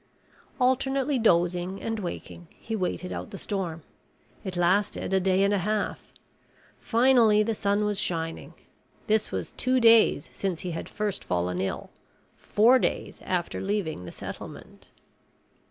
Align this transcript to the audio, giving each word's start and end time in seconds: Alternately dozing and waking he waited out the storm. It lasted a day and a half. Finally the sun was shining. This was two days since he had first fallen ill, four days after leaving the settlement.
Alternately 0.59 1.19
dozing 1.19 1.79
and 1.79 1.99
waking 1.99 2.47
he 2.57 2.75
waited 2.75 3.13
out 3.13 3.29
the 3.29 3.37
storm. 3.37 3.83
It 4.43 4.57
lasted 4.57 5.13
a 5.13 5.19
day 5.19 5.43
and 5.43 5.53
a 5.53 5.59
half. 5.59 6.11
Finally 6.79 7.43
the 7.43 7.53
sun 7.53 7.85
was 7.85 7.99
shining. 7.99 8.55
This 9.05 9.31
was 9.31 9.51
two 9.51 9.79
days 9.79 10.31
since 10.33 10.61
he 10.61 10.71
had 10.71 10.89
first 10.89 11.23
fallen 11.23 11.61
ill, 11.61 11.91
four 12.35 12.79
days 12.79 13.21
after 13.23 13.61
leaving 13.61 14.05
the 14.05 14.11
settlement. 14.11 14.89